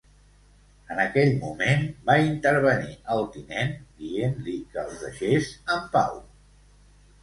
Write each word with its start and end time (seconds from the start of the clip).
En 0.95 1.01
aquell 1.03 1.33
moment, 1.43 1.83
va 2.09 2.15
intervenir 2.31 2.97
el 3.19 3.23
tinent, 3.37 3.73
dient-li 4.03 4.59
que 4.75 4.85
els 4.89 5.01
deixés 5.07 5.57
en 5.79 5.91
pau. 5.99 6.23